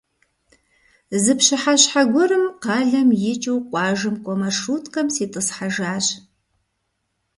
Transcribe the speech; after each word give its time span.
Зы 1.23 1.33
пщыхьэщхьэ 1.37 2.01
гуэрым 2.11 2.45
къалэм 2.63 3.09
икӀыу 3.31 3.59
къуажэм 3.69 4.15
кӀуэ 4.23 4.35
маршруткэм 4.41 5.07
ситӀысхьэжащ. 5.15 6.05